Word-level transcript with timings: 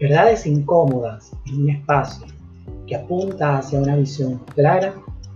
Verdades 0.00 0.44
incómodas 0.44 1.32
en 1.46 1.62
un 1.62 1.70
espacio 1.70 2.26
que 2.86 2.96
apunta 2.96 3.58
hacia 3.58 3.78
una 3.78 3.94
visión 3.96 4.38
clara, 4.54 4.94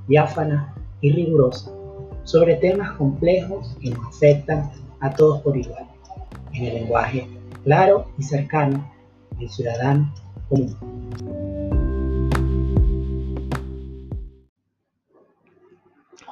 diáfana 0.08 0.74
y 1.00 1.12
rigurosa 1.12 1.70
sobre 2.24 2.56
temas 2.56 2.90
complejos 2.92 3.76
que 3.80 3.90
nos 3.90 4.06
afectan 4.08 4.70
a 5.00 5.10
todos 5.10 5.40
por 5.42 5.56
igual, 5.56 5.86
en 6.52 6.64
el 6.64 6.74
lenguaje 6.74 7.28
claro 7.62 8.10
y 8.18 8.22
cercano 8.24 8.92
del 9.38 9.48
ciudadano 9.48 10.12
común. 10.48 10.76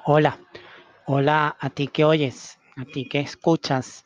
Hola, 0.04 0.38
hola 1.06 1.56
a 1.60 1.70
ti 1.70 1.86
que 1.86 2.04
oyes, 2.04 2.58
a 2.76 2.84
ti 2.84 3.08
que 3.08 3.20
escuchas 3.20 4.04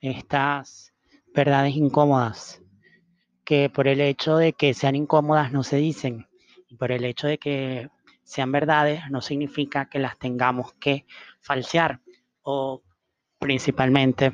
estas 0.00 0.92
verdades 1.34 1.76
incómodas, 1.76 2.59
por 3.72 3.88
el 3.88 4.00
hecho 4.00 4.36
de 4.36 4.52
que 4.52 4.74
sean 4.74 4.94
incómodas 4.94 5.52
no 5.52 5.64
se 5.64 5.76
dicen, 5.76 6.28
y 6.68 6.76
por 6.76 6.92
el 6.92 7.04
hecho 7.04 7.26
de 7.26 7.38
que 7.38 7.90
sean 8.22 8.52
verdades 8.52 9.02
no 9.10 9.20
significa 9.20 9.88
que 9.88 9.98
las 9.98 10.18
tengamos 10.18 10.72
que 10.74 11.04
falsear 11.40 12.00
o 12.42 12.80
principalmente 13.40 14.32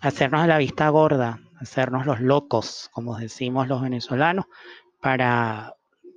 hacernos 0.00 0.42
de 0.42 0.48
la 0.48 0.58
vista 0.58 0.88
gorda, 0.90 1.40
hacernos 1.58 2.06
los 2.06 2.20
locos, 2.20 2.88
como 2.92 3.18
decimos 3.18 3.66
los 3.66 3.82
venezolanos, 3.82 4.46
para, 5.00 5.74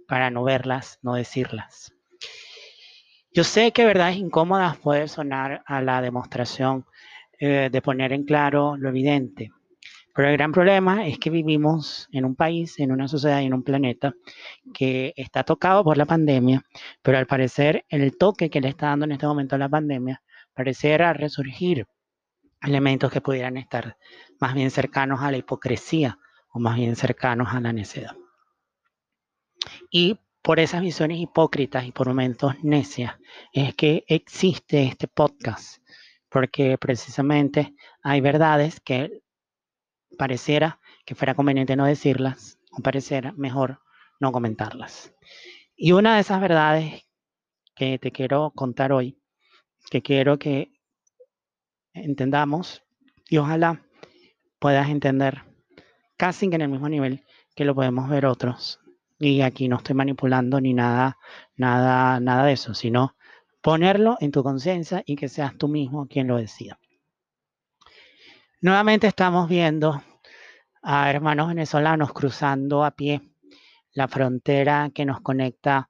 para 0.07 0.29
no 0.29 0.43
verlas, 0.43 0.99
no 1.01 1.15
decirlas. 1.15 1.93
Yo 3.33 3.43
sé 3.43 3.71
que 3.71 3.85
verdades 3.85 4.17
incómodas 4.17 4.77
puede 4.77 5.07
sonar 5.07 5.63
a 5.65 5.81
la 5.81 6.01
demostración 6.01 6.85
eh, 7.39 7.69
de 7.71 7.81
poner 7.81 8.13
en 8.13 8.23
claro 8.23 8.77
lo 8.77 8.89
evidente, 8.89 9.51
pero 10.13 10.29
el 10.29 10.37
gran 10.37 10.51
problema 10.51 11.07
es 11.07 11.19
que 11.19 11.29
vivimos 11.29 12.07
en 12.11 12.25
un 12.25 12.35
país, 12.35 12.79
en 12.79 12.91
una 12.91 13.07
sociedad 13.07 13.41
y 13.41 13.45
en 13.45 13.53
un 13.53 13.63
planeta 13.63 14.13
que 14.73 15.13
está 15.15 15.43
tocado 15.43 15.83
por 15.83 15.97
la 15.97 16.05
pandemia, 16.05 16.63
pero 17.01 17.17
al 17.17 17.27
parecer 17.27 17.85
el 17.89 18.17
toque 18.17 18.49
que 18.49 18.61
le 18.61 18.69
está 18.69 18.87
dando 18.87 19.05
en 19.05 19.13
este 19.13 19.27
momento 19.27 19.57
la 19.57 19.69
pandemia 19.69 20.21
pareciera 20.53 21.13
resurgir 21.13 21.87
elementos 22.61 23.11
que 23.11 23.21
pudieran 23.21 23.57
estar 23.57 23.97
más 24.39 24.53
bien 24.53 24.71
cercanos 24.71 25.21
a 25.21 25.31
la 25.31 25.37
hipocresía 25.37 26.17
o 26.51 26.59
más 26.59 26.75
bien 26.75 26.95
cercanos 26.95 27.53
a 27.53 27.61
la 27.61 27.71
necedad. 27.71 28.15
Y 29.89 30.19
por 30.41 30.59
esas 30.59 30.81
visiones 30.81 31.19
hipócritas 31.19 31.85
y 31.85 31.91
por 31.91 32.07
momentos 32.07 32.55
necias 32.63 33.15
es 33.53 33.75
que 33.75 34.03
existe 34.07 34.83
este 34.83 35.07
podcast, 35.07 35.81
porque 36.29 36.77
precisamente 36.77 37.75
hay 38.03 38.21
verdades 38.21 38.79
que 38.79 39.21
pareciera 40.19 40.81
que 41.05 41.15
fuera 41.15 41.33
conveniente 41.33 41.77
no 41.77 41.85
decirlas 41.85 42.59
o 42.71 42.81
pareciera 42.83 43.31
mejor 43.37 43.79
no 44.19 44.33
comentarlas. 44.33 45.15
Y 45.77 45.93
una 45.93 46.15
de 46.15 46.21
esas 46.21 46.41
verdades 46.41 47.07
que 47.73 47.97
te 47.99 48.11
quiero 48.11 48.51
contar 48.51 48.91
hoy, 48.91 49.17
que 49.89 50.01
quiero 50.01 50.37
que 50.37 50.73
entendamos 51.93 52.83
y 53.29 53.37
ojalá 53.37 53.81
puedas 54.59 54.89
entender 54.89 55.43
casi 56.17 56.49
que 56.49 56.57
en 56.57 56.63
el 56.63 56.69
mismo 56.69 56.89
nivel 56.89 57.23
que 57.55 57.63
lo 57.63 57.73
podemos 57.73 58.09
ver 58.09 58.25
otros. 58.25 58.81
Y 59.19 59.39
aquí 59.39 59.69
no 59.69 59.77
estoy 59.77 59.95
manipulando 59.95 60.59
ni 60.59 60.73
nada, 60.73 61.17
nada, 61.55 62.19
nada 62.19 62.43
de 62.43 62.53
eso, 62.53 62.73
sino 62.73 63.15
ponerlo 63.61 64.17
en 64.19 64.31
tu 64.31 64.43
conciencia 64.43 65.01
y 65.05 65.15
que 65.15 65.29
seas 65.29 65.57
tú 65.57 65.69
mismo 65.69 66.07
quien 66.07 66.27
lo 66.27 66.35
decida. 66.35 66.77
Nuevamente 68.61 69.07
estamos 69.07 69.47
viendo 69.47 70.01
a 70.81 71.09
hermanos 71.09 71.49
venezolanos 71.49 72.13
cruzando 72.13 72.83
a 72.83 72.91
pie 72.91 73.21
la 73.93 74.07
frontera 74.07 74.91
que 74.93 75.05
nos 75.05 75.21
conecta 75.21 75.89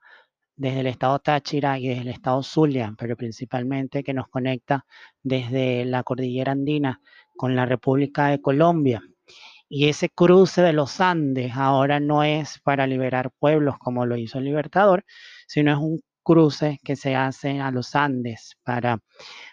desde 0.56 0.82
el 0.82 0.88
estado 0.88 1.20
Táchira 1.20 1.80
y 1.80 1.88
desde 1.88 2.02
el 2.02 2.08
estado 2.10 2.44
Zulia, 2.44 2.94
pero 2.98 3.16
principalmente 3.16 4.04
que 4.04 4.14
nos 4.14 4.28
conecta 4.28 4.86
desde 5.24 5.86
la 5.86 6.04
cordillera 6.04 6.52
andina 6.52 7.02
con 7.38 7.56
la 7.56 7.66
República 7.66 8.28
de 8.28 8.42
Colombia. 8.42 9.02
Y 9.70 9.88
ese 9.88 10.10
cruce 10.10 10.62
de 10.62 10.74
los 10.74 11.00
Andes 11.00 11.54
ahora 11.56 12.00
no 12.00 12.24
es 12.24 12.60
para 12.60 12.88
liberar 12.88 13.32
pueblos 13.40 13.78
como 13.78 14.06
lo 14.06 14.18
hizo 14.18 14.40
el 14.40 14.46
Libertador, 14.46 15.06
sino 15.48 15.72
es 15.72 15.78
un 15.78 16.02
cruce 16.24 16.80
que 16.84 16.96
se 16.96 17.16
hace 17.16 17.60
a 17.60 17.72
los 17.72 17.96
Andes 17.96 18.58
para 18.64 19.00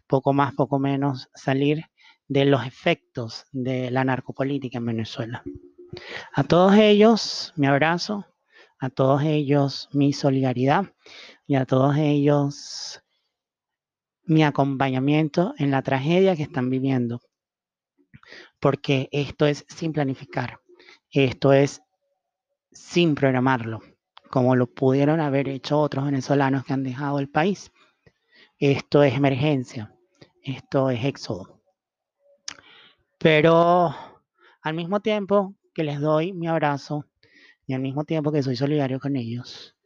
poco 0.06 0.32
más, 0.32 0.54
poco 0.54 0.78
menos 0.78 1.28
salir 1.34 1.84
de 2.28 2.44
los 2.44 2.66
efectos 2.66 3.46
de 3.52 3.90
la 3.90 4.04
narcopolítica 4.04 4.78
en 4.78 4.86
Venezuela. 4.86 5.42
A 6.32 6.44
todos 6.44 6.74
ellos 6.74 7.52
mi 7.56 7.66
abrazo, 7.66 8.26
a 8.78 8.90
todos 8.90 9.22
ellos 9.22 9.88
mi 9.92 10.12
solidaridad 10.12 10.92
y 11.46 11.54
a 11.54 11.64
todos 11.64 11.96
ellos 11.96 13.02
mi 14.24 14.42
acompañamiento 14.44 15.54
en 15.58 15.70
la 15.70 15.82
tragedia 15.82 16.36
que 16.36 16.42
están 16.42 16.68
viviendo. 16.68 17.20
Porque 18.60 19.08
esto 19.12 19.46
es 19.46 19.64
sin 19.68 19.92
planificar, 19.92 20.58
esto 21.10 21.52
es 21.52 21.80
sin 22.72 23.14
programarlo, 23.14 23.80
como 24.30 24.56
lo 24.56 24.66
pudieron 24.66 25.20
haber 25.20 25.48
hecho 25.48 25.78
otros 25.78 26.04
venezolanos 26.04 26.64
que 26.64 26.72
han 26.72 26.82
dejado 26.82 27.20
el 27.20 27.30
país. 27.30 27.70
Esto 28.58 29.02
es 29.02 29.14
emergencia, 29.14 29.94
esto 30.42 30.90
es 30.90 31.04
éxodo. 31.04 31.55
Pero 33.18 33.94
al 34.62 34.74
mismo 34.74 35.00
tiempo 35.00 35.54
que 35.74 35.84
les 35.84 36.00
doy 36.00 36.32
mi 36.32 36.48
abrazo 36.48 37.06
y 37.66 37.74
al 37.74 37.80
mismo 37.80 38.04
tiempo 38.04 38.30
que 38.30 38.42
soy 38.42 38.56
solidario 38.56 39.00
con 39.00 39.16
ellos, 39.16 39.76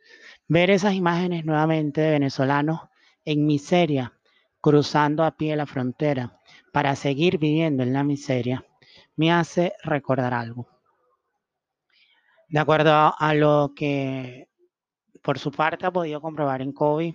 ver 0.49 0.71
esas 0.71 0.95
imágenes 0.95 1.45
nuevamente 1.45 2.01
de 2.01 2.11
venezolanos 2.11 2.81
en 3.25 3.47
miseria, 3.47 4.15
cruzando 4.61 5.25
a 5.25 5.37
pie 5.37 5.57
la 5.57 5.67
frontera 5.67 6.39
para 6.73 6.97
seguir 6.97 7.39
viviendo 7.39 7.83
en 7.83 7.93
la 7.93 8.05
miseria, 8.05 8.65
me 9.17 9.33
hace 9.33 9.73
recordar 9.85 10.35
algo. 10.35 10.69
De 12.49 12.59
acuerdo 12.59 13.15
a 13.17 13.35
lo 13.35 13.73
que 13.77 14.49
por 15.23 15.39
su 15.39 15.53
parte 15.53 15.87
ha 15.87 15.93
podido 15.93 16.21
comprobar 16.21 16.63
en 16.63 16.73
COVID, 16.73 17.15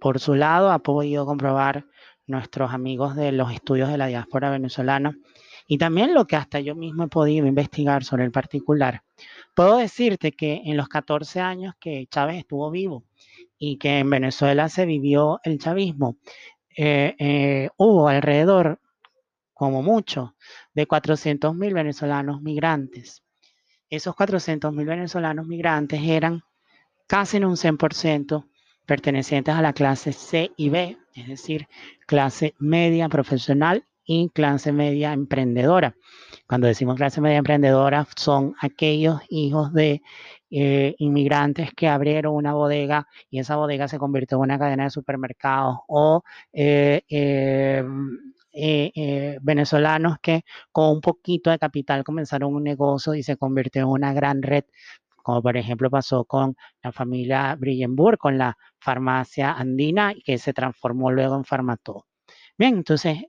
por 0.00 0.18
su 0.18 0.34
lado 0.34 0.70
ha 0.70 0.80
podido 0.80 1.24
comprobar 1.26 1.86
nuestros 2.26 2.72
amigos 2.72 3.14
de 3.14 3.32
los 3.32 3.52
estudios 3.52 3.88
de 3.88 3.98
la 3.98 4.06
diáspora 4.06 4.50
venezolana 4.50 5.16
y 5.66 5.78
también 5.78 6.14
lo 6.14 6.26
que 6.26 6.36
hasta 6.36 6.60
yo 6.60 6.74
mismo 6.74 7.04
he 7.04 7.08
podido 7.08 7.46
investigar 7.46 8.04
sobre 8.04 8.24
el 8.24 8.30
particular. 8.30 9.02
Puedo 9.54 9.78
decirte 9.78 10.32
que 10.32 10.62
en 10.64 10.76
los 10.76 10.88
14 10.88 11.40
años 11.40 11.74
que 11.80 12.06
Chávez 12.10 12.38
estuvo 12.38 12.70
vivo 12.70 13.04
y 13.58 13.78
que 13.78 13.98
en 14.00 14.10
Venezuela 14.10 14.68
se 14.68 14.84
vivió 14.84 15.40
el 15.44 15.58
chavismo, 15.58 16.18
eh, 16.76 17.14
eh, 17.18 17.70
hubo 17.76 18.08
alrededor, 18.08 18.80
como 19.54 19.82
mucho, 19.82 20.34
de 20.74 20.86
400 20.86 21.54
mil 21.54 21.72
venezolanos 21.72 22.42
migrantes. 22.42 23.22
Esos 23.88 24.14
400 24.16 24.72
mil 24.72 24.86
venezolanos 24.86 25.46
migrantes 25.46 26.02
eran 26.02 26.42
casi 27.06 27.36
en 27.36 27.44
un 27.44 27.56
100% 27.56 28.48
pertenecientes 28.86 29.54
a 29.54 29.62
la 29.62 29.72
clase 29.72 30.12
C 30.12 30.50
y 30.56 30.68
B, 30.68 30.98
es 31.14 31.28
decir, 31.28 31.68
clase 32.06 32.54
media 32.58 33.08
profesional 33.08 33.86
y 34.04 34.30
clase 34.30 34.72
media 34.72 35.12
emprendedora. 35.12 35.96
Cuando 36.46 36.66
decimos 36.66 36.96
clase 36.96 37.20
media 37.20 37.38
emprendedora, 37.38 38.06
son 38.16 38.54
aquellos 38.60 39.20
hijos 39.28 39.72
de 39.72 40.02
eh, 40.50 40.94
inmigrantes 40.98 41.72
que 41.74 41.88
abrieron 41.88 42.34
una 42.34 42.54
bodega 42.54 43.06
y 43.30 43.38
esa 43.40 43.56
bodega 43.56 43.88
se 43.88 43.98
convirtió 43.98 44.38
en 44.38 44.42
una 44.42 44.58
cadena 44.58 44.84
de 44.84 44.90
supermercados 44.90 45.78
o 45.88 46.22
eh, 46.52 47.02
eh, 47.08 47.82
venezolanos 49.42 50.18
que 50.22 50.44
con 50.70 50.90
un 50.90 51.00
poquito 51.00 51.50
de 51.50 51.58
capital 51.58 52.04
comenzaron 52.04 52.54
un 52.54 52.62
negocio 52.62 53.14
y 53.14 53.22
se 53.22 53.36
convirtió 53.36 53.82
en 53.82 53.88
una 53.88 54.12
gran 54.12 54.42
red 54.42 54.64
como 55.24 55.42
por 55.42 55.56
ejemplo 55.56 55.90
pasó 55.90 56.24
con 56.26 56.54
la 56.82 56.92
familia 56.92 57.56
Brillenburg, 57.56 58.18
con 58.18 58.38
la 58.38 58.56
farmacia 58.78 59.52
andina, 59.52 60.14
que 60.22 60.38
se 60.38 60.52
transformó 60.52 61.10
luego 61.10 61.34
en 61.36 61.44
Farmatodo. 61.44 62.06
Bien, 62.58 62.76
entonces 62.76 63.24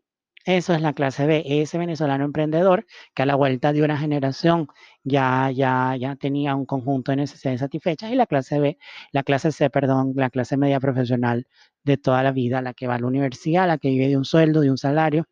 eso 0.46 0.74
es 0.74 0.82
la 0.82 0.94
clase 0.94 1.26
B, 1.26 1.44
ese 1.46 1.78
venezolano 1.80 2.24
emprendedor 2.24 2.86
que 3.16 3.24
a 3.24 3.26
la 3.26 3.36
vuelta 3.36 3.74
de 3.74 3.84
una 3.84 3.98
generación 3.98 4.68
ya, 5.04 5.50
ya, 5.52 5.96
ya 6.00 6.16
tenía 6.16 6.56
un 6.56 6.66
conjunto 6.66 7.12
de 7.12 7.18
necesidades 7.18 7.62
satisfechas 7.62 8.12
y 8.12 8.16
la 8.16 8.28
clase 8.28 8.60
B, 8.60 8.78
la 9.12 9.24
clase 9.24 9.52
C, 9.52 9.70
perdón, 9.72 10.14
la 10.16 10.30
clase 10.30 10.56
media 10.58 10.80
profesional 10.80 11.48
de 11.84 11.98
toda 11.98 12.22
la 12.24 12.32
vida, 12.32 12.62
la 12.62 12.74
que 12.74 12.88
va 12.88 12.96
a 12.96 13.00
la 13.00 13.08
universidad, 13.08 13.68
la 13.68 13.80
que 13.80 13.90
vive 13.90 14.08
de 14.08 14.18
un 14.18 14.26
sueldo, 14.26 14.62
de 14.62 14.70
un 14.70 14.78
salario, 14.78 15.28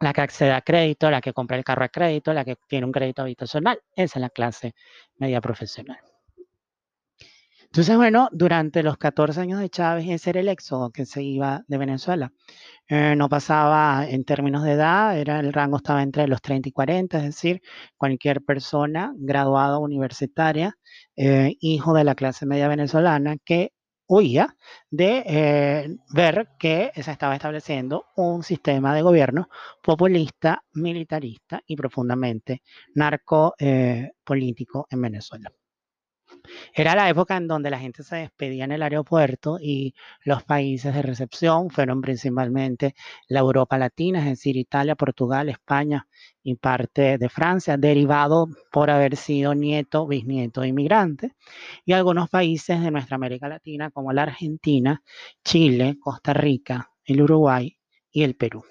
la 0.00 0.12
que 0.12 0.20
accede 0.22 0.52
a 0.52 0.62
crédito, 0.62 1.10
la 1.10 1.20
que 1.20 1.32
compra 1.32 1.56
el 1.56 1.64
carro 1.64 1.84
a 1.84 1.88
crédito, 1.88 2.32
la 2.34 2.44
que 2.44 2.56
tiene 2.68 2.86
un 2.86 2.92
crédito 2.92 3.22
habitacional, 3.22 3.80
esa 3.94 4.18
es 4.18 4.20
la 4.20 4.30
clase 4.30 4.74
media 5.18 5.40
profesional. 5.40 6.15
Entonces, 7.76 7.96
bueno, 7.98 8.30
durante 8.32 8.82
los 8.82 8.96
14 8.96 9.38
años 9.38 9.60
de 9.60 9.68
Chávez, 9.68 10.06
ese 10.08 10.30
era 10.30 10.40
el 10.40 10.48
éxodo 10.48 10.90
que 10.90 11.04
se 11.04 11.22
iba 11.22 11.62
de 11.68 11.76
Venezuela. 11.76 12.32
Eh, 12.88 13.14
no 13.16 13.28
pasaba 13.28 14.06
en 14.08 14.24
términos 14.24 14.62
de 14.64 14.72
edad, 14.72 15.18
era, 15.18 15.40
el 15.40 15.52
rango 15.52 15.76
estaba 15.76 16.02
entre 16.02 16.26
los 16.26 16.40
30 16.40 16.70
y 16.70 16.72
40, 16.72 17.18
es 17.18 17.24
decir, 17.24 17.60
cualquier 17.98 18.42
persona 18.42 19.12
graduada 19.18 19.78
universitaria, 19.78 20.78
eh, 21.16 21.54
hijo 21.60 21.92
de 21.92 22.04
la 22.04 22.14
clase 22.14 22.46
media 22.46 22.68
venezolana, 22.68 23.36
que 23.44 23.72
huía 24.06 24.56
de 24.90 25.22
eh, 25.26 25.96
ver 26.14 26.48
que 26.58 26.92
se 26.94 27.10
estaba 27.10 27.34
estableciendo 27.34 28.06
un 28.16 28.42
sistema 28.42 28.94
de 28.94 29.02
gobierno 29.02 29.48
populista, 29.82 30.62
militarista 30.72 31.60
y 31.66 31.76
profundamente 31.76 32.62
narcopolítico 32.94 34.86
en 34.90 35.02
Venezuela. 35.02 35.50
Era 36.74 36.94
la 36.94 37.08
época 37.08 37.36
en 37.36 37.48
donde 37.48 37.70
la 37.70 37.78
gente 37.78 38.02
se 38.02 38.16
despedía 38.16 38.64
en 38.64 38.72
el 38.72 38.82
aeropuerto 38.82 39.58
y 39.60 39.94
los 40.24 40.42
países 40.44 40.94
de 40.94 41.02
recepción 41.02 41.70
fueron 41.70 42.00
principalmente 42.00 42.94
la 43.28 43.40
Europa 43.40 43.78
Latina, 43.78 44.20
es 44.20 44.26
decir, 44.26 44.56
Italia, 44.56 44.94
Portugal, 44.94 45.48
España 45.48 46.06
y 46.42 46.54
parte 46.54 47.18
de 47.18 47.28
Francia, 47.28 47.76
derivado 47.76 48.48
por 48.70 48.90
haber 48.90 49.16
sido 49.16 49.54
nieto, 49.54 50.06
bisnieto 50.06 50.60
de 50.60 50.68
inmigrantes, 50.68 51.32
y 51.84 51.92
algunos 51.92 52.28
países 52.28 52.80
de 52.80 52.90
nuestra 52.90 53.16
América 53.16 53.48
Latina 53.48 53.90
como 53.90 54.12
la 54.12 54.22
Argentina, 54.22 55.02
Chile, 55.44 55.96
Costa 56.00 56.32
Rica, 56.32 56.92
el 57.04 57.22
Uruguay 57.22 57.76
y 58.10 58.22
el 58.22 58.36
Perú. 58.36 58.64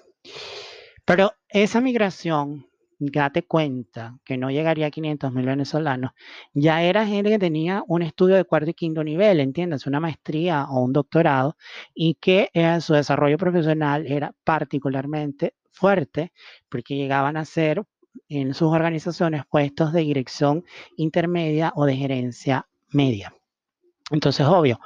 Pero 1.04 1.32
esa 1.48 1.80
migración 1.80 2.66
date 2.98 3.42
cuenta 3.44 4.18
que 4.24 4.36
no 4.36 4.50
llegaría 4.50 4.86
a 4.86 4.90
500 4.90 5.32
mil 5.32 5.46
venezolanos, 5.46 6.12
ya 6.54 6.82
era 6.82 7.06
gente 7.06 7.30
que 7.30 7.38
tenía 7.38 7.82
un 7.86 8.02
estudio 8.02 8.36
de 8.36 8.44
cuarto 8.44 8.70
y 8.70 8.74
quinto 8.74 9.04
nivel, 9.04 9.40
entiendes, 9.40 9.86
una 9.86 10.00
maestría 10.00 10.66
o 10.70 10.82
un 10.82 10.92
doctorado, 10.92 11.56
y 11.94 12.14
que 12.14 12.50
eh, 12.54 12.80
su 12.80 12.94
desarrollo 12.94 13.38
profesional 13.38 14.06
era 14.06 14.32
particularmente 14.44 15.54
fuerte 15.70 16.32
porque 16.68 16.96
llegaban 16.96 17.36
a 17.36 17.44
ser 17.44 17.84
en 18.28 18.54
sus 18.54 18.72
organizaciones 18.72 19.42
puestos 19.46 19.92
de 19.92 20.00
dirección 20.00 20.64
intermedia 20.96 21.72
o 21.76 21.84
de 21.84 21.96
gerencia 21.96 22.66
media. 22.90 23.34
Entonces, 24.10 24.46
obvio, 24.46 24.80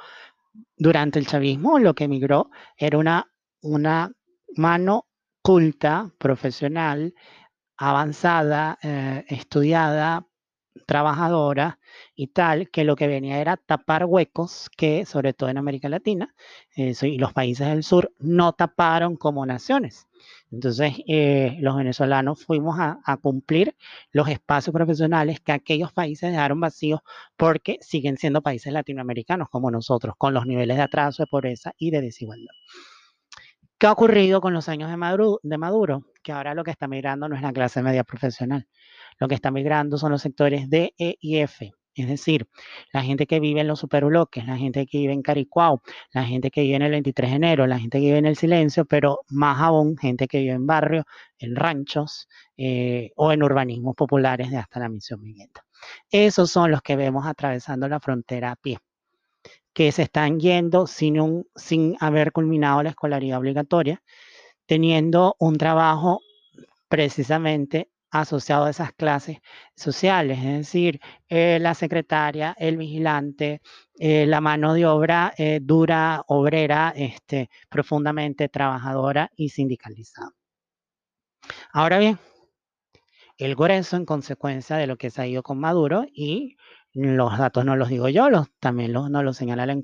durante 0.77 1.19
el 1.19 1.27
chavismo 1.27 1.79
lo 1.79 1.93
que 1.93 2.05
emigró 2.05 2.49
era 2.77 2.97
una, 2.97 3.31
una 3.61 4.11
mano 4.55 5.05
culta, 5.41 6.11
profesional, 6.17 7.13
avanzada, 7.81 8.77
eh, 8.83 9.25
estudiada, 9.27 10.27
trabajadora 10.85 11.79
y 12.15 12.27
tal, 12.27 12.69
que 12.69 12.83
lo 12.83 12.95
que 12.95 13.07
venía 13.07 13.39
era 13.39 13.57
tapar 13.57 14.05
huecos 14.05 14.69
que, 14.77 15.05
sobre 15.05 15.33
todo 15.33 15.49
en 15.49 15.57
América 15.57 15.89
Latina 15.89 16.33
eh, 16.75 16.93
y 17.01 17.17
los 17.17 17.33
países 17.33 17.67
del 17.67 17.83
sur, 17.83 18.13
no 18.19 18.53
taparon 18.53 19.17
como 19.17 19.45
naciones. 19.47 20.07
Entonces, 20.51 20.93
eh, 21.07 21.57
los 21.59 21.75
venezolanos 21.75 22.45
fuimos 22.45 22.79
a, 22.79 22.99
a, 23.03 23.17
cumplir 23.17 23.75
los 24.11 24.29
espacios 24.29 24.73
profesionales 24.73 25.39
que 25.39 25.51
aquellos 25.51 25.91
países 25.91 26.31
dejaron 26.31 26.59
vacíos 26.59 27.01
porque 27.35 27.79
siguen 27.81 28.17
siendo 28.17 28.43
países 28.43 28.71
latinoamericanos 28.71 29.49
como 29.49 29.71
nosotros, 29.71 30.13
con 30.17 30.33
los 30.35 30.45
niveles 30.45 30.77
de 30.77 30.83
atraso, 30.83 31.23
de 31.23 31.27
pobreza 31.27 31.73
y 31.77 31.89
de 31.89 32.01
desigualdad. 32.01 32.53
¿Qué 33.81 33.87
ha 33.87 33.93
ocurrido 33.93 34.41
con 34.41 34.53
los 34.53 34.69
años 34.69 34.91
de 34.91 35.57
Maduro? 35.57 36.03
Que 36.21 36.31
ahora 36.31 36.53
lo 36.53 36.63
que 36.63 36.69
está 36.69 36.87
migrando 36.87 37.27
no 37.27 37.35
es 37.35 37.41
la 37.41 37.51
clase 37.51 37.81
media 37.81 38.03
profesional. 38.03 38.67
Lo 39.17 39.27
que 39.27 39.33
está 39.33 39.49
migrando 39.49 39.97
son 39.97 40.11
los 40.11 40.21
sectores 40.21 40.69
D, 40.69 40.93
E 40.99 41.15
y 41.19 41.39
F. 41.39 41.71
Es 41.95 42.07
decir, 42.07 42.47
la 42.93 43.01
gente 43.01 43.25
que 43.25 43.39
vive 43.39 43.61
en 43.61 43.67
los 43.67 43.79
superbloques, 43.79 44.45
la 44.45 44.55
gente 44.55 44.85
que 44.85 44.99
vive 44.99 45.13
en 45.13 45.23
Caricuao, 45.23 45.81
la 46.13 46.23
gente 46.25 46.51
que 46.51 46.61
vive 46.61 46.75
en 46.75 46.83
el 46.83 46.91
23 46.91 47.31
de 47.31 47.35
enero, 47.37 47.65
la 47.65 47.79
gente 47.79 47.97
que 47.97 48.05
vive 48.05 48.19
en 48.19 48.27
el 48.27 48.35
silencio, 48.35 48.85
pero 48.85 49.21
más 49.29 49.59
aún 49.59 49.97
gente 49.97 50.27
que 50.27 50.41
vive 50.41 50.53
en 50.53 50.67
barrios, 50.67 51.05
en 51.39 51.55
ranchos 51.55 52.27
eh, 52.57 53.09
o 53.15 53.31
en 53.31 53.41
urbanismos 53.41 53.95
populares 53.95 54.51
de 54.51 54.57
hasta 54.57 54.79
la 54.79 54.89
misión 54.89 55.23
vivienda. 55.23 55.65
Esos 56.11 56.51
son 56.51 56.69
los 56.69 56.83
que 56.83 56.95
vemos 56.95 57.25
atravesando 57.25 57.87
la 57.87 57.99
frontera 57.99 58.51
a 58.51 58.55
pie 58.57 58.77
que 59.73 59.91
se 59.91 60.03
están 60.03 60.39
yendo 60.39 60.87
sin, 60.87 61.45
sin 61.55 61.97
haber 61.99 62.31
culminado 62.31 62.83
la 62.83 62.89
escolaridad 62.89 63.39
obligatoria, 63.39 64.01
teniendo 64.65 65.35
un 65.39 65.57
trabajo 65.57 66.21
precisamente 66.89 67.89
asociado 68.11 68.65
a 68.65 68.69
esas 68.69 68.91
clases 68.93 69.37
sociales, 69.75 70.37
es 70.39 70.57
decir, 70.57 70.99
eh, 71.29 71.59
la 71.61 71.73
secretaria, 71.73 72.53
el 72.59 72.77
vigilante, 72.77 73.61
eh, 73.97 74.25
la 74.27 74.41
mano 74.41 74.73
de 74.73 74.85
obra 74.85 75.33
eh, 75.37 75.59
dura, 75.61 76.23
obrera, 76.27 76.93
este, 76.95 77.49
profundamente 77.69 78.49
trabajadora 78.49 79.31
y 79.37 79.49
sindicalizada. 79.49 80.31
Ahora 81.71 81.99
bien, 81.99 82.19
el 83.37 83.55
grueso 83.55 83.95
en 83.95 84.05
consecuencia 84.05 84.75
de 84.75 84.87
lo 84.87 84.97
que 84.97 85.09
se 85.09 85.21
ha 85.21 85.27
ido 85.27 85.41
con 85.41 85.59
Maduro 85.59 86.05
y 86.13 86.57
los 86.93 87.37
datos 87.37 87.63
no 87.65 87.75
los 87.75 87.89
digo 87.89 88.09
yo, 88.09 88.29
los, 88.29 88.47
también 88.59 88.93
los, 88.93 89.09
no 89.09 89.23
los 89.23 89.37
señala 89.37 89.65
la 89.65 89.75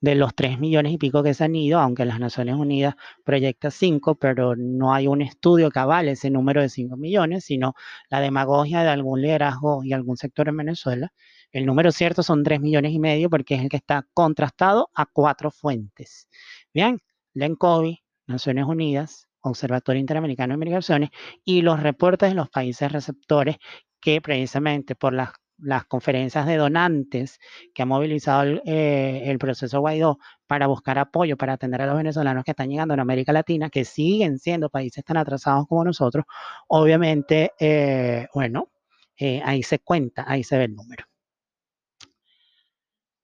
de 0.00 0.14
los 0.14 0.34
3 0.34 0.58
millones 0.58 0.92
y 0.92 0.98
pico 0.98 1.22
que 1.22 1.34
se 1.34 1.44
han 1.44 1.54
ido, 1.54 1.78
aunque 1.80 2.04
las 2.04 2.20
Naciones 2.20 2.56
Unidas 2.56 2.94
proyecta 3.24 3.70
5, 3.70 4.16
pero 4.16 4.54
no 4.56 4.92
hay 4.92 5.06
un 5.06 5.22
estudio 5.22 5.70
que 5.70 5.78
avale 5.78 6.12
ese 6.12 6.30
número 6.30 6.60
de 6.60 6.68
5 6.68 6.96
millones, 6.96 7.44
sino 7.44 7.74
la 8.10 8.20
demagogia 8.20 8.82
de 8.82 8.88
algún 8.88 9.22
liderazgo 9.22 9.82
y 9.84 9.92
algún 9.92 10.16
sector 10.16 10.48
en 10.48 10.58
Venezuela. 10.58 11.12
El 11.52 11.64
número 11.66 11.92
cierto 11.92 12.22
son 12.22 12.42
3 12.42 12.60
millones 12.60 12.92
y 12.92 12.98
medio 12.98 13.30
porque 13.30 13.54
es 13.54 13.62
el 13.62 13.68
que 13.68 13.76
está 13.78 14.06
contrastado 14.12 14.90
a 14.94 15.06
cuatro 15.06 15.50
fuentes. 15.50 16.28
Bien, 16.74 17.00
la 17.34 17.46
ENCOI, 17.46 18.02
Naciones 18.26 18.66
Unidas, 18.66 19.28
Observatorio 19.40 20.00
Interamericano 20.00 20.54
de 20.54 20.58
Migraciones 20.58 21.10
y 21.44 21.62
los 21.62 21.80
reportes 21.82 22.30
de 22.30 22.34
los 22.34 22.50
países 22.50 22.90
receptores 22.92 23.56
que 24.00 24.20
precisamente 24.20 24.94
por 24.94 25.12
las 25.12 25.30
las 25.58 25.86
conferencias 25.86 26.46
de 26.46 26.56
donantes 26.56 27.38
que 27.74 27.82
ha 27.82 27.86
movilizado 27.86 28.42
el, 28.42 28.62
eh, 28.66 29.36
proceso 29.38 29.80
Guaidó 29.80 30.18
para 30.46 30.66
buscar 30.66 30.98
apoyo 30.98 31.36
para 31.36 31.54
atender 31.54 31.82
a 31.82 31.86
los 31.86 31.96
venezolanos 31.96 32.44
que 32.44 32.52
están 32.52 32.68
llegando 32.68 32.94
en 32.94 33.00
América 33.00 33.32
Latina, 33.32 33.70
que 33.70 33.84
siguen 33.84 34.38
siendo 34.38 34.68
países 34.70 35.04
tan 35.04 35.16
atrasados 35.16 35.66
como 35.66 35.84
nosotros, 35.84 36.24
obviamente, 36.68 37.52
eh, 37.58 38.26
bueno, 38.34 38.70
eh, 39.18 39.40
ahí 39.44 39.62
se 39.62 39.78
cuenta, 39.78 40.24
ahí 40.26 40.44
se 40.44 40.58
ve 40.58 40.64
el 40.64 40.74
número. 40.74 41.04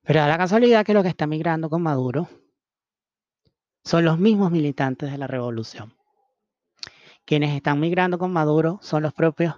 Pero 0.03 0.21
da 0.21 0.29
la 0.29 0.39
casualidad 0.39 0.85
que 0.85 0.95
lo 0.95 1.03
que 1.03 1.09
está 1.09 1.27
migrando 1.27 1.71
con 1.71 1.83
Maduro 1.83 2.29
son 3.85 4.05
los 4.05 4.19
mismos 4.19 4.51
militantes 4.51 5.11
de 5.11 5.19
la 5.19 5.27
revolución. 5.27 5.95
Quienes 7.25 7.55
están 7.55 7.79
migrando 7.79 8.19
con 8.19 8.33
Maduro 8.33 8.79
son 8.83 9.03
los 9.03 9.13
propios 9.13 9.55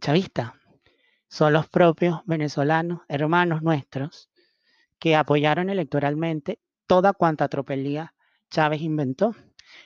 chavistas, 0.00 0.52
son 1.36 1.52
los 1.52 1.68
propios 1.68 2.20
venezolanos, 2.24 3.00
hermanos 3.08 3.60
nuestros, 3.60 4.30
que 4.98 5.14
apoyaron 5.14 5.68
electoralmente 5.68 6.60
toda 6.86 7.12
cuanta 7.12 7.46
tropelía 7.48 8.14
Chávez 8.50 8.80
inventó, 8.80 9.36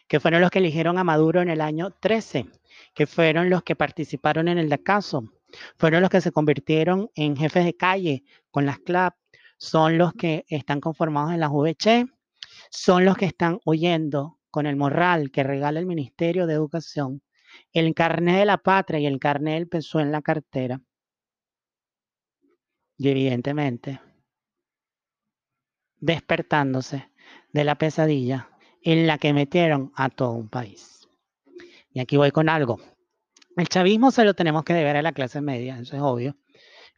que 0.06 0.20
fueron 0.20 0.42
los 0.42 0.52
que 0.52 0.60
eligieron 0.60 0.96
a 0.96 1.02
Maduro 1.02 1.42
en 1.42 1.50
el 1.50 1.60
año 1.60 1.90
13, 1.90 2.46
que 2.94 3.08
fueron 3.08 3.50
los 3.50 3.64
que 3.64 3.74
participaron 3.74 4.46
en 4.46 4.58
el 4.58 4.80
caso, 4.84 5.24
fueron 5.76 6.02
los 6.02 6.10
que 6.10 6.20
se 6.20 6.30
convirtieron 6.30 7.10
en 7.16 7.34
jefes 7.34 7.64
de 7.64 7.74
calle 7.74 8.22
con 8.52 8.64
las 8.64 8.78
CLAP, 8.78 9.16
son 9.58 9.98
los 9.98 10.12
que 10.12 10.44
están 10.46 10.80
conformados 10.80 11.32
en 11.32 11.40
la 11.40 11.48
VC, 11.48 12.06
son 12.70 13.04
los 13.04 13.16
que 13.16 13.26
están 13.26 13.58
huyendo 13.64 14.38
con 14.52 14.66
el 14.66 14.76
morral 14.76 15.32
que 15.32 15.42
regala 15.42 15.80
el 15.80 15.86
Ministerio 15.86 16.46
de 16.46 16.54
Educación, 16.54 17.22
el 17.72 17.92
carnet 17.92 18.36
de 18.36 18.44
la 18.44 18.58
patria 18.58 19.00
y 19.00 19.06
el 19.06 19.18
carnet 19.18 19.54
del 19.54 19.68
PSOE 19.68 20.02
en 20.02 20.12
la 20.12 20.22
cartera, 20.22 20.80
y 23.00 23.08
evidentemente 23.08 23.98
despertándose 26.00 27.10
de 27.50 27.64
la 27.64 27.76
pesadilla 27.76 28.50
en 28.82 29.06
la 29.06 29.16
que 29.16 29.32
metieron 29.32 29.90
a 29.96 30.10
todo 30.10 30.32
un 30.32 30.50
país. 30.50 31.08
Y 31.94 32.00
aquí 32.00 32.18
voy 32.18 32.30
con 32.30 32.50
algo. 32.50 32.78
El 33.56 33.68
chavismo 33.68 34.10
se 34.10 34.24
lo 34.24 34.34
tenemos 34.34 34.64
que 34.64 34.74
deber 34.74 34.98
a 34.98 35.02
la 35.02 35.12
clase 35.12 35.40
media, 35.40 35.78
eso 35.78 35.96
es 35.96 36.02
obvio. 36.02 36.36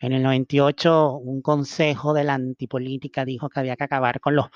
En 0.00 0.12
el 0.12 0.24
98, 0.24 1.18
un 1.18 1.40
consejo 1.40 2.12
de 2.14 2.24
la 2.24 2.34
antipolítica 2.34 3.24
dijo 3.24 3.48
que 3.48 3.60
había 3.60 3.76
que 3.76 3.84
acabar 3.84 4.18
con 4.18 4.34
los 4.34 4.46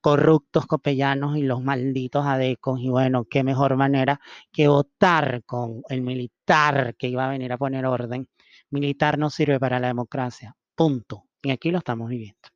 corruptos 0.00 0.64
copellanos 0.64 1.36
y 1.36 1.42
los 1.42 1.62
malditos 1.62 2.24
adecos. 2.24 2.80
Y 2.80 2.88
bueno, 2.88 3.26
qué 3.26 3.44
mejor 3.44 3.76
manera 3.76 4.20
que 4.50 4.68
votar 4.68 5.42
con 5.44 5.82
el 5.90 6.00
militar 6.00 6.94
que 6.96 7.08
iba 7.08 7.26
a 7.26 7.30
venir 7.30 7.52
a 7.52 7.58
poner 7.58 7.84
orden. 7.84 8.26
Militar 8.70 9.18
no 9.18 9.28
sirve 9.28 9.60
para 9.60 9.78
la 9.78 9.88
democracia. 9.88 10.56
Punto. 10.74 11.24
Y 11.42 11.50
aquí 11.50 11.70
lo 11.70 11.78
estamos 11.78 12.08
viviendo. 12.08 12.48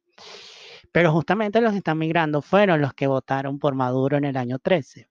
Pero 0.92 1.12
justamente 1.12 1.60
los 1.60 1.72
que 1.72 1.78
están 1.78 1.98
migrando 1.98 2.42
fueron 2.42 2.80
los 2.80 2.94
que 2.94 3.06
votaron 3.06 3.58
por 3.58 3.74
Maduro 3.74 4.16
en 4.16 4.24
el 4.24 4.36
año 4.36 4.58
13. 4.58 5.08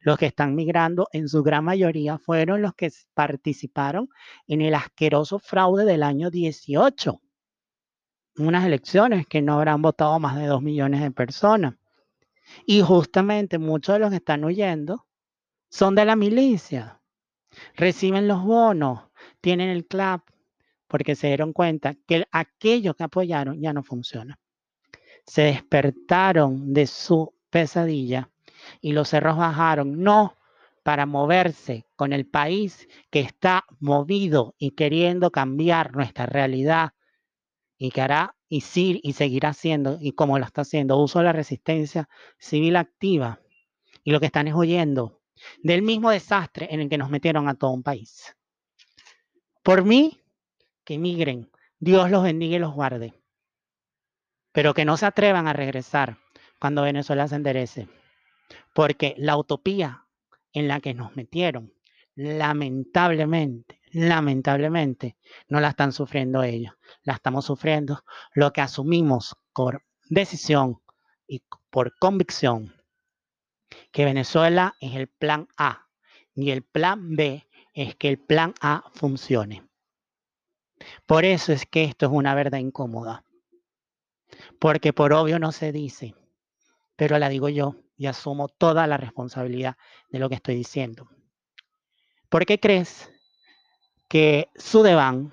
Los 0.00 0.18
que 0.18 0.26
están 0.26 0.54
migrando 0.54 1.08
en 1.12 1.28
su 1.28 1.42
gran 1.42 1.64
mayoría 1.64 2.18
fueron 2.18 2.62
los 2.62 2.74
que 2.74 2.90
participaron 3.14 4.08
en 4.46 4.60
el 4.60 4.74
asqueroso 4.74 5.38
fraude 5.38 5.84
del 5.84 6.02
año 6.02 6.30
18. 6.30 7.20
unas 8.36 8.64
elecciones 8.64 9.26
que 9.26 9.42
no 9.42 9.54
habrán 9.54 9.82
votado 9.82 10.18
más 10.18 10.36
de 10.36 10.46
dos 10.46 10.62
millones 10.62 11.02
de 11.02 11.10
personas. 11.10 11.74
Y 12.64 12.80
justamente 12.80 13.58
muchos 13.58 13.94
de 13.94 13.98
los 13.98 14.10
que 14.10 14.16
están 14.16 14.44
huyendo 14.44 15.06
son 15.68 15.94
de 15.94 16.04
la 16.04 16.16
milicia. 16.16 17.00
Reciben 17.74 18.28
los 18.28 18.42
bonos, 18.42 19.10
tienen 19.40 19.68
el 19.68 19.86
CLAP, 19.86 20.22
porque 20.90 21.14
se 21.14 21.28
dieron 21.28 21.52
cuenta 21.52 21.94
que 22.06 22.26
aquello 22.32 22.94
que 22.94 23.04
apoyaron 23.04 23.62
ya 23.62 23.72
no 23.72 23.84
funciona. 23.84 24.40
Se 25.24 25.42
despertaron 25.42 26.74
de 26.74 26.88
su 26.88 27.32
pesadilla 27.48 28.28
y 28.80 28.92
los 28.92 29.08
cerros 29.08 29.36
bajaron, 29.36 30.02
no 30.02 30.36
para 30.82 31.06
moverse 31.06 31.86
con 31.94 32.12
el 32.12 32.26
país 32.26 32.88
que 33.08 33.20
está 33.20 33.64
movido 33.78 34.56
y 34.58 34.72
queriendo 34.72 35.30
cambiar 35.30 35.94
nuestra 35.94 36.26
realidad 36.26 36.94
y 37.78 37.92
que 37.92 38.00
hará 38.00 38.34
y, 38.48 38.62
seguirá 38.62 39.50
haciendo, 39.50 39.96
y 40.00 40.10
como 40.12 40.40
lo 40.40 40.44
está 40.44 40.62
haciendo, 40.62 40.98
uso 40.98 41.22
la 41.22 41.32
resistencia 41.32 42.08
civil 42.36 42.74
activa. 42.74 43.38
Y 44.02 44.10
lo 44.10 44.18
que 44.18 44.26
están 44.26 44.48
es 44.48 44.54
oyendo 44.54 45.20
del 45.62 45.82
mismo 45.82 46.10
desastre 46.10 46.66
en 46.72 46.80
el 46.80 46.88
que 46.88 46.98
nos 46.98 47.10
metieron 47.10 47.48
a 47.48 47.54
todo 47.54 47.70
un 47.70 47.84
país. 47.84 48.34
Por 49.62 49.84
mí, 49.84 50.20
que 50.90 50.94
emigren, 50.94 51.48
Dios 51.78 52.10
los 52.10 52.24
bendiga 52.24 52.56
y 52.56 52.58
los 52.58 52.74
guarde, 52.74 53.14
pero 54.50 54.74
que 54.74 54.84
no 54.84 54.96
se 54.96 55.06
atrevan 55.06 55.46
a 55.46 55.52
regresar 55.52 56.18
cuando 56.58 56.82
Venezuela 56.82 57.28
se 57.28 57.36
enderece, 57.36 57.88
porque 58.74 59.14
la 59.16 59.36
utopía 59.36 60.08
en 60.52 60.66
la 60.66 60.80
que 60.80 60.92
nos 60.92 61.14
metieron, 61.14 61.72
lamentablemente, 62.16 63.80
lamentablemente, 63.92 65.16
no 65.48 65.60
la 65.60 65.68
están 65.68 65.92
sufriendo 65.92 66.42
ellos, 66.42 66.74
la 67.04 67.12
estamos 67.12 67.44
sufriendo 67.44 68.02
lo 68.34 68.52
que 68.52 68.60
asumimos 68.60 69.36
por 69.52 69.84
decisión 70.08 70.82
y 71.28 71.44
por 71.70 71.96
convicción, 72.00 72.74
que 73.92 74.04
Venezuela 74.04 74.74
es 74.80 74.96
el 74.96 75.06
plan 75.06 75.46
A. 75.56 75.86
Y 76.34 76.50
el 76.50 76.64
plan 76.64 77.14
B 77.14 77.46
es 77.74 77.94
que 77.94 78.08
el 78.08 78.18
plan 78.18 78.54
A 78.60 78.90
funcione. 78.92 79.69
Por 81.06 81.24
eso 81.24 81.52
es 81.52 81.66
que 81.66 81.84
esto 81.84 82.06
es 82.06 82.12
una 82.12 82.34
verdad 82.34 82.58
incómoda, 82.58 83.24
porque 84.58 84.92
por 84.92 85.12
obvio 85.12 85.38
no 85.38 85.52
se 85.52 85.72
dice, 85.72 86.14
pero 86.96 87.18
la 87.18 87.28
digo 87.28 87.48
yo 87.48 87.76
y 87.96 88.06
asumo 88.06 88.48
toda 88.48 88.86
la 88.86 88.96
responsabilidad 88.96 89.76
de 90.08 90.18
lo 90.18 90.28
que 90.28 90.36
estoy 90.36 90.54
diciendo. 90.54 91.08
¿Por 92.28 92.46
qué 92.46 92.58
crees 92.60 93.10
que 94.08 94.48
Sudeban 94.56 95.32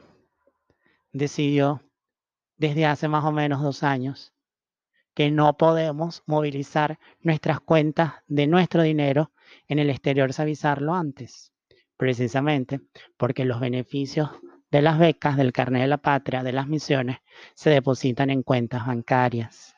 decidió 1.11 1.81
desde 2.57 2.85
hace 2.85 3.07
más 3.07 3.23
o 3.23 3.31
menos 3.31 3.61
dos 3.61 3.83
años 3.83 4.33
que 5.13 5.31
no 5.31 5.57
podemos 5.57 6.23
movilizar 6.25 6.99
nuestras 7.21 7.59
cuentas 7.59 8.13
de 8.27 8.47
nuestro 8.47 8.81
dinero 8.81 9.31
en 9.67 9.79
el 9.79 9.89
exterior 9.89 10.31
avisarlo 10.37 10.93
antes? 10.93 11.53
Precisamente 11.97 12.81
porque 13.15 13.45
los 13.45 13.59
beneficios 13.59 14.29
de 14.71 14.81
las 14.81 14.99
becas, 14.99 15.37
del 15.37 15.53
carnet 15.53 15.81
de 15.81 15.87
la 15.87 15.97
patria, 15.97 16.43
de 16.43 16.51
las 16.51 16.67
misiones, 16.67 17.17
se 17.53 17.69
depositan 17.69 18.29
en 18.29 18.43
cuentas 18.43 18.85
bancarias. 18.85 19.75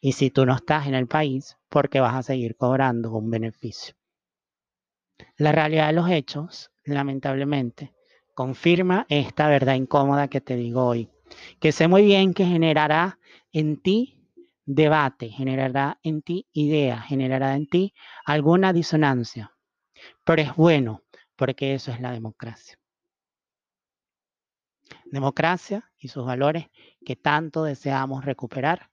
Y 0.00 0.12
si 0.12 0.30
tú 0.30 0.46
no 0.46 0.54
estás 0.54 0.86
en 0.86 0.94
el 0.94 1.06
país, 1.06 1.56
¿por 1.68 1.88
qué 1.88 2.00
vas 2.00 2.14
a 2.14 2.22
seguir 2.22 2.56
cobrando 2.56 3.12
un 3.12 3.30
beneficio? 3.30 3.94
La 5.36 5.52
realidad 5.52 5.88
de 5.88 5.94
los 5.94 6.10
hechos, 6.10 6.70
lamentablemente, 6.84 7.92
confirma 8.34 9.06
esta 9.08 9.48
verdad 9.48 9.74
incómoda 9.74 10.28
que 10.28 10.40
te 10.40 10.56
digo 10.56 10.84
hoy, 10.84 11.08
que 11.58 11.72
sé 11.72 11.88
muy 11.88 12.04
bien 12.04 12.34
que 12.34 12.44
generará 12.44 13.18
en 13.52 13.80
ti 13.80 14.16
debate, 14.66 15.28
generará 15.28 15.98
en 16.02 16.22
ti 16.22 16.46
idea, 16.52 17.00
generará 17.00 17.54
en 17.56 17.66
ti 17.66 17.94
alguna 18.24 18.72
disonancia, 18.72 19.52
pero 20.24 20.42
es 20.42 20.54
bueno 20.54 21.02
porque 21.36 21.74
eso 21.74 21.92
es 21.92 22.00
la 22.00 22.12
democracia. 22.12 22.78
Democracia 25.10 25.90
y 25.98 26.08
sus 26.08 26.26
valores 26.26 26.66
que 27.04 27.16
tanto 27.16 27.64
deseamos 27.64 28.24
recuperar 28.24 28.90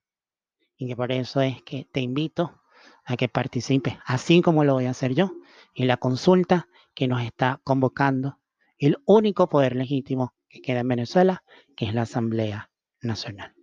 y 0.77 0.87
que 0.87 0.95
por 0.95 1.11
eso 1.11 1.41
es 1.41 1.61
que 1.63 1.85
te 1.91 2.01
invito 2.01 2.61
a 3.05 3.17
que 3.17 3.29
participes, 3.29 3.97
así 4.05 4.41
como 4.41 4.63
lo 4.63 4.73
voy 4.73 4.85
a 4.85 4.91
hacer 4.91 5.13
yo, 5.13 5.33
en 5.75 5.87
la 5.87 5.97
consulta 5.97 6.67
que 6.93 7.07
nos 7.07 7.21
está 7.21 7.59
convocando 7.63 8.39
el 8.77 8.97
único 9.05 9.49
poder 9.49 9.75
legítimo 9.75 10.33
que 10.49 10.61
queda 10.61 10.81
en 10.81 10.87
Venezuela, 10.87 11.43
que 11.75 11.85
es 11.85 11.93
la 11.93 12.03
Asamblea 12.03 12.69
Nacional. 13.01 13.53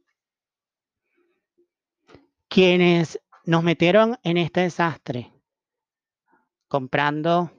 Quienes 2.48 3.20
nos 3.44 3.62
metieron 3.62 4.18
en 4.22 4.36
este 4.36 4.60
desastre 4.60 5.32
comprando 6.68 7.52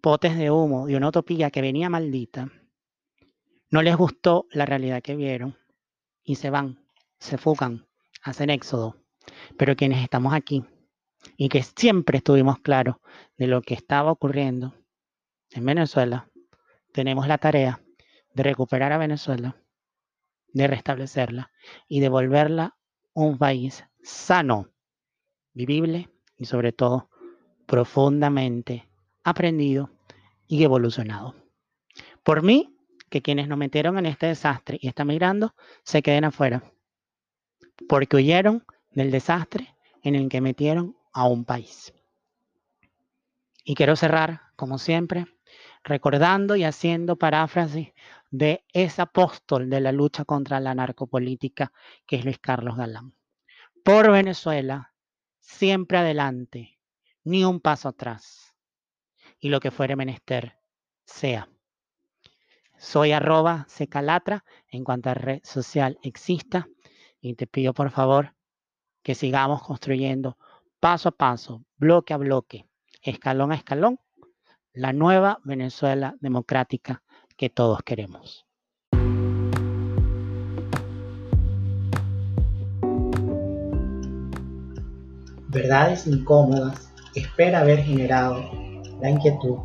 potes 0.00 0.36
de 0.36 0.50
humo 0.50 0.86
de 0.86 0.96
una 0.96 1.08
utopía 1.08 1.50
que 1.50 1.60
venía 1.60 1.88
maldita, 1.90 2.50
no 3.74 3.82
les 3.82 3.96
gustó 3.96 4.46
la 4.52 4.66
realidad 4.66 5.02
que 5.02 5.16
vieron 5.16 5.58
y 6.22 6.36
se 6.36 6.48
van, 6.48 6.78
se 7.18 7.38
fugan 7.38 7.88
hacen 8.22 8.48
éxodo, 8.48 8.94
pero 9.58 9.74
quienes 9.74 10.00
estamos 10.00 10.32
aquí 10.32 10.64
y 11.36 11.48
que 11.48 11.64
siempre 11.64 12.18
estuvimos 12.18 12.60
claros 12.60 12.98
de 13.36 13.48
lo 13.48 13.62
que 13.62 13.74
estaba 13.74 14.12
ocurriendo 14.12 14.74
en 15.50 15.64
Venezuela, 15.64 16.30
tenemos 16.92 17.26
la 17.26 17.38
tarea 17.38 17.80
de 18.32 18.44
recuperar 18.44 18.92
a 18.92 18.98
Venezuela, 18.98 19.56
de 20.52 20.68
restablecerla 20.68 21.50
y 21.88 21.98
de 21.98 22.10
volverla 22.10 22.76
un 23.12 23.38
país 23.38 23.84
sano, 24.04 24.68
vivible 25.52 26.10
y 26.36 26.44
sobre 26.44 26.70
todo 26.70 27.10
profundamente 27.66 28.88
aprendido 29.24 29.90
y 30.46 30.62
evolucionado. 30.62 31.34
Por 32.22 32.44
mí, 32.44 32.73
que 33.14 33.22
quienes 33.22 33.46
nos 33.46 33.58
metieron 33.58 33.96
en 33.96 34.06
este 34.06 34.26
desastre 34.26 34.76
y 34.80 34.88
están 34.88 35.06
migrando 35.06 35.54
se 35.84 36.02
queden 36.02 36.24
afuera 36.24 36.64
porque 37.88 38.16
huyeron 38.16 38.64
del 38.90 39.12
desastre 39.12 39.76
en 40.02 40.16
el 40.16 40.28
que 40.28 40.40
metieron 40.40 40.96
a 41.12 41.28
un 41.28 41.44
país. 41.44 41.92
Y 43.64 43.76
quiero 43.76 43.94
cerrar, 43.94 44.42
como 44.56 44.78
siempre, 44.78 45.26
recordando 45.84 46.56
y 46.56 46.64
haciendo 46.64 47.16
paráfrasis 47.16 47.92
de 48.32 48.64
ese 48.72 49.02
apóstol 49.02 49.70
de 49.70 49.80
la 49.80 49.92
lucha 49.92 50.24
contra 50.24 50.58
la 50.58 50.74
narcopolítica, 50.74 51.72
que 52.04 52.16
es 52.16 52.24
Luis 52.24 52.40
Carlos 52.40 52.76
Galán. 52.76 53.14
Por 53.84 54.10
Venezuela, 54.10 54.92
siempre 55.38 55.98
adelante, 55.98 56.80
ni 57.22 57.44
un 57.44 57.60
paso 57.60 57.88
atrás. 57.88 58.56
Y 59.38 59.50
lo 59.50 59.60
que 59.60 59.70
fuere 59.70 59.94
menester, 59.94 60.58
sea. 61.04 61.53
Soy 62.84 63.12
arroba 63.12 63.64
secalatra 63.66 64.44
en 64.68 64.84
cuanto 64.84 65.14
red 65.14 65.40
social 65.42 65.98
exista 66.02 66.68
y 67.18 67.34
te 67.34 67.46
pido 67.46 67.72
por 67.72 67.90
favor 67.90 68.34
que 69.02 69.14
sigamos 69.14 69.62
construyendo 69.62 70.36
paso 70.80 71.08
a 71.08 71.12
paso, 71.12 71.64
bloque 71.78 72.12
a 72.12 72.18
bloque, 72.18 72.68
escalón 73.00 73.52
a 73.52 73.54
escalón, 73.54 74.00
la 74.74 74.92
nueva 74.92 75.40
Venezuela 75.44 76.14
democrática 76.20 77.02
que 77.38 77.48
todos 77.48 77.82
queremos. 77.82 78.44
Verdades 85.48 86.06
incómodas 86.06 86.92
espera 87.14 87.60
haber 87.60 87.82
generado 87.82 88.44
la 89.00 89.08
inquietud, 89.08 89.56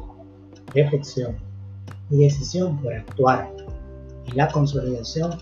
reflexión 0.74 1.49
y 2.10 2.18
decisión 2.18 2.82
por 2.82 2.94
actuar 2.94 3.52
en 4.28 4.38
la 4.38 4.48
consolidación 4.48 5.38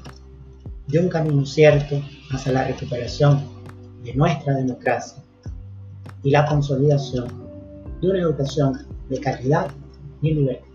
de 0.88 1.00
un 1.00 1.10
camino 1.10 1.46
cierto 1.46 2.02
hacia 2.32 2.52
la 2.52 2.66
recuperación 2.66 3.42
de 4.04 4.14
nuestra 4.14 4.56
democracia 4.56 5.22
y 6.24 6.32
la 6.32 6.46
consolidación 6.46 7.28
de 8.02 8.10
una 8.10 8.20
educación 8.20 8.88
de 9.10 9.20
calidad 9.20 9.72
y 10.22 10.34
libertad. 10.34 10.67